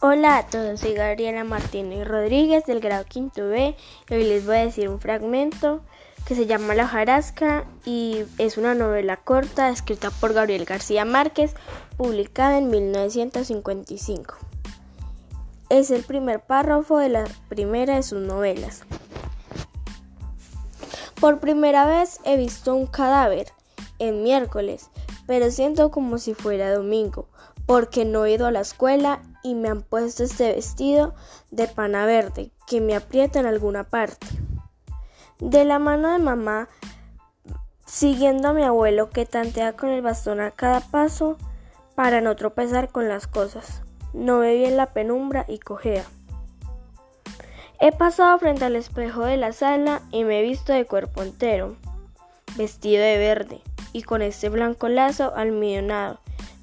[0.00, 3.74] Hola a todos, soy Gabriela Martínez Rodríguez del grado quinto B
[4.08, 5.80] y hoy les voy a decir un fragmento
[6.24, 11.54] que se llama La hojarasca y es una novela corta escrita por Gabriel García Márquez,
[11.96, 14.36] publicada en 1955.
[15.68, 18.84] Es el primer párrafo de la primera de sus novelas.
[21.20, 23.48] Por primera vez he visto un cadáver
[23.98, 24.90] en miércoles,
[25.28, 27.28] pero siento como si fuera domingo,
[27.66, 31.14] porque no he ido a la escuela y me han puesto este vestido
[31.50, 34.26] de pana verde que me aprieta en alguna parte.
[35.38, 36.70] De la mano de mamá,
[37.84, 41.36] siguiendo a mi abuelo que tantea con el bastón a cada paso
[41.94, 43.82] para no tropezar con las cosas.
[44.14, 46.06] No ve bien la penumbra y cojea.
[47.80, 51.76] He pasado frente al espejo de la sala y me he visto de cuerpo entero,
[52.56, 56.20] vestido de verde y con este blanco lazo almidonado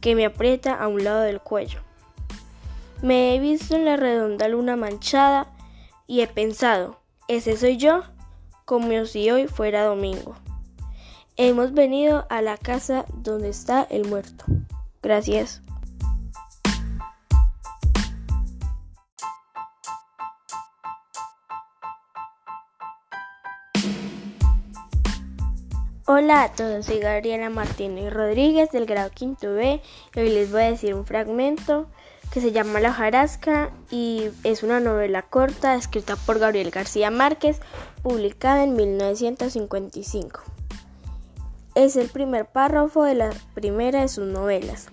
[0.00, 1.80] que me aprieta a un lado del cuello.
[3.02, 5.46] Me he visto en la redonda luna manchada
[6.06, 8.02] y he pensado, ¿ese soy yo?
[8.64, 10.36] Como si hoy fuera domingo.
[11.36, 14.44] Hemos venido a la casa donde está el muerto.
[15.02, 15.62] Gracias.
[26.10, 29.82] Hola a todos, soy Gabriela Martínez Rodríguez del grado quinto B
[30.14, 31.86] y hoy les voy a decir un fragmento
[32.32, 37.60] que se llama La hojarasca y es una novela corta escrita por Gabriel García Márquez,
[38.02, 40.40] publicada en 1955.
[41.74, 44.88] Es el primer párrafo de la primera de sus novelas.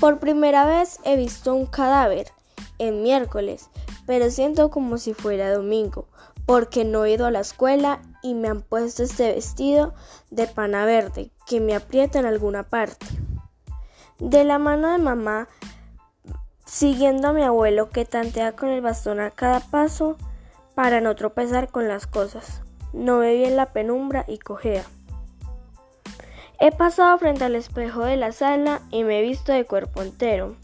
[0.00, 2.32] Por primera vez he visto un cadáver
[2.80, 3.70] en miércoles,
[4.06, 6.08] pero siento como si fuera domingo,
[6.46, 9.94] porque no he ido a la escuela y me han puesto este vestido
[10.30, 13.06] de pana verde que me aprieta en alguna parte.
[14.18, 15.48] De la mano de mamá,
[16.64, 20.16] siguiendo a mi abuelo que tantea con el bastón a cada paso
[20.74, 22.62] para no tropezar con las cosas.
[22.92, 24.84] No ve bien la penumbra y cojea.
[26.60, 30.56] He pasado frente al espejo de la sala y me he visto de cuerpo entero,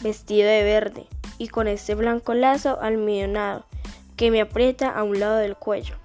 [0.00, 1.06] vestido de verde
[1.36, 3.64] y con este blanco lazo almidonado
[4.16, 5.96] que me aprieta a un lado del cuello.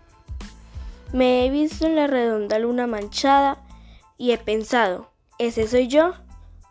[1.13, 3.63] Me he visto en la redonda luna manchada
[4.17, 6.13] y he pensado, ¿ese soy yo?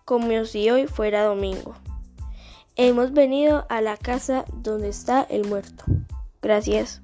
[0.04, 1.75] como si hoy fuera domingo.
[2.76, 5.84] Hemos venido a la casa donde está el muerto.
[6.42, 7.00] Gracias.